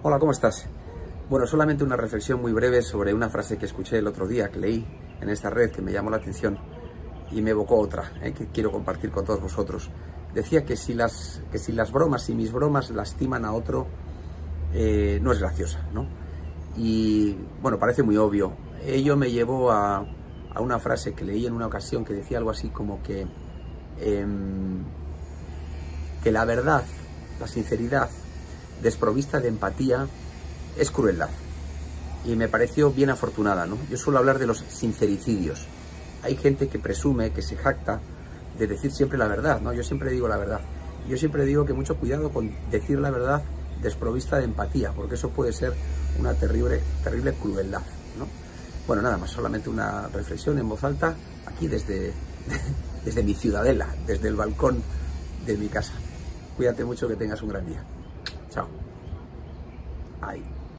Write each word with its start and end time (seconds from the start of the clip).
Hola, 0.00 0.20
¿cómo 0.20 0.30
estás? 0.30 0.64
Bueno, 1.28 1.44
solamente 1.44 1.82
una 1.82 1.96
reflexión 1.96 2.40
muy 2.40 2.52
breve 2.52 2.82
sobre 2.82 3.12
una 3.12 3.28
frase 3.28 3.58
que 3.58 3.66
escuché 3.66 3.98
el 3.98 4.06
otro 4.06 4.28
día, 4.28 4.48
que 4.48 4.60
leí 4.60 4.86
en 5.20 5.28
esta 5.28 5.50
red, 5.50 5.72
que 5.72 5.82
me 5.82 5.90
llamó 5.90 6.08
la 6.08 6.18
atención 6.18 6.56
y 7.32 7.42
me 7.42 7.50
evocó 7.50 7.80
otra, 7.80 8.12
eh, 8.22 8.32
que 8.32 8.46
quiero 8.46 8.70
compartir 8.70 9.10
con 9.10 9.24
todos 9.24 9.40
vosotros. 9.40 9.90
Decía 10.32 10.64
que 10.64 10.76
si 10.76 10.94
las, 10.94 11.42
que 11.50 11.58
si 11.58 11.72
las 11.72 11.90
bromas, 11.90 12.22
si 12.22 12.32
mis 12.36 12.52
bromas 12.52 12.90
lastiman 12.90 13.44
a 13.44 13.52
otro, 13.52 13.88
eh, 14.72 15.18
no 15.20 15.32
es 15.32 15.40
graciosa, 15.40 15.84
¿no? 15.92 16.06
Y 16.76 17.36
bueno, 17.60 17.76
parece 17.76 18.04
muy 18.04 18.16
obvio. 18.16 18.52
Ello 18.86 19.16
me 19.16 19.32
llevó 19.32 19.72
a, 19.72 20.06
a 20.54 20.60
una 20.60 20.78
frase 20.78 21.12
que 21.12 21.24
leí 21.24 21.44
en 21.44 21.54
una 21.54 21.66
ocasión 21.66 22.04
que 22.04 22.12
decía 22.12 22.38
algo 22.38 22.50
así 22.50 22.68
como 22.68 23.02
que, 23.02 23.26
em, 24.00 24.84
que 26.22 26.30
la 26.30 26.44
verdad, 26.44 26.84
la 27.40 27.48
sinceridad, 27.48 28.08
desprovista 28.82 29.40
de 29.40 29.48
empatía, 29.48 30.06
es 30.76 30.90
crueldad. 30.90 31.30
Y 32.24 32.34
me 32.36 32.48
pareció 32.48 32.90
bien 32.90 33.10
afortunada, 33.10 33.66
¿no? 33.66 33.78
Yo 33.90 33.96
suelo 33.96 34.18
hablar 34.18 34.38
de 34.38 34.46
los 34.46 34.58
sincericidios. 34.58 35.66
Hay 36.22 36.36
gente 36.36 36.68
que 36.68 36.78
presume, 36.78 37.30
que 37.30 37.42
se 37.42 37.56
jacta 37.56 38.00
de 38.58 38.66
decir 38.66 38.92
siempre 38.92 39.18
la 39.18 39.28
verdad, 39.28 39.60
¿no? 39.60 39.72
Yo 39.72 39.82
siempre 39.82 40.10
digo 40.10 40.28
la 40.28 40.36
verdad. 40.36 40.60
Yo 41.08 41.16
siempre 41.16 41.44
digo 41.44 41.64
que 41.64 41.72
mucho 41.72 41.96
cuidado 41.96 42.30
con 42.30 42.52
decir 42.70 42.98
la 42.98 43.10
verdad 43.10 43.42
desprovista 43.80 44.38
de 44.38 44.44
empatía, 44.44 44.92
porque 44.92 45.14
eso 45.14 45.30
puede 45.30 45.52
ser 45.52 45.72
una 46.18 46.34
terrible, 46.34 46.80
terrible 47.04 47.32
crueldad, 47.34 47.82
¿no? 48.18 48.26
Bueno, 48.86 49.02
nada 49.02 49.16
más, 49.16 49.30
solamente 49.30 49.70
una 49.70 50.08
reflexión 50.08 50.58
en 50.58 50.68
voz 50.68 50.82
alta 50.82 51.14
aquí 51.46 51.68
desde, 51.68 52.12
desde 53.04 53.22
mi 53.22 53.34
ciudadela, 53.34 53.94
desde 54.06 54.28
el 54.28 54.34
balcón 54.34 54.82
de 55.46 55.56
mi 55.56 55.68
casa. 55.68 55.92
Cuídate 56.56 56.84
mucho, 56.84 57.06
que 57.06 57.14
tengas 57.14 57.40
un 57.42 57.50
gran 57.50 57.66
día. 57.66 57.82
Chao. 58.50 58.68
Ay. 60.22 60.57